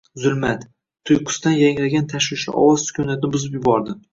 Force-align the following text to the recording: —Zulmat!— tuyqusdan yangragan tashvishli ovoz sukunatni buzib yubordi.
—Zulmat!— 0.21 0.63
tuyqusdan 1.09 1.55
yangragan 1.59 2.09
tashvishli 2.15 2.57
ovoz 2.63 2.87
sukunatni 2.89 3.33
buzib 3.37 3.61
yubordi. 3.61 3.97